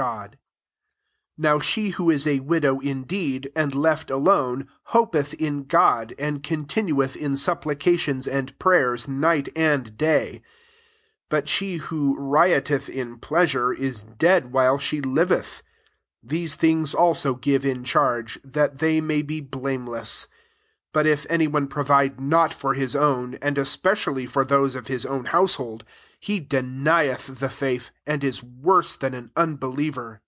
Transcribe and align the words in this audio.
5 0.00 0.30
Now 1.36 1.60
she 1.60 1.90
who 1.90 2.08
is 2.08 2.26
a 2.26 2.40
widow 2.40 2.80
indeed, 2.80 3.52
and 3.54 3.74
left 3.74 4.10
alone, 4.10 4.66
hopeth 4.84 5.34
in 5.34 5.64
God, 5.64 6.14
and 6.18 6.42
continueth 6.42 7.16
in 7.16 7.36
sup 7.36 7.64
plications 7.64 8.26
and 8.26 8.58
prayers 8.58 9.06
night 9.06 9.50
and 9.54 9.98
day: 9.98 10.40
6 11.30 11.30
birt 11.30 11.44
*^ 11.44 11.78
who 11.80 12.16
riot 12.18 12.70
eth 12.70 12.88
in 12.88 13.18
pleasure, 13.18 13.74
is 13.74 14.02
dead 14.02 14.52
while 14.52 14.78
she 14.78 15.02
liveth. 15.02 15.62
7 16.22 16.28
These 16.38 16.54
things 16.54 16.94
also 16.94 17.34
give 17.34 17.66
in 17.66 17.84
charge; 17.84 18.40
that 18.42 18.78
they 18.78 19.02
may 19.02 19.22
le 19.22 19.42
blameless. 19.42 20.28
8 20.30 20.34
But 20.94 21.06
if 21.06 21.26
any 21.28 21.46
one 21.46 21.68
provide 21.68 22.18
not 22.18 22.54
for 22.54 22.72
his 22.72 22.96
own, 22.96 23.34
and 23.42 23.58
especially 23.58 24.24
for 24.24 24.46
those 24.46 24.74
of 24.74 24.86
his 24.88 25.04
own 25.06 25.26
household, 25.26 25.84
he 26.22 26.38
denieth 26.38 27.38
the 27.38 27.48
faith) 27.48 27.90
and 28.06 28.22
is 28.22 28.42
worse 28.42 28.94
than 28.96 29.14
an 29.14 29.30
unbe 29.36 29.62
liever. 29.74 30.20